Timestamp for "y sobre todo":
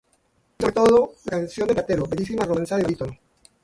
0.57-1.11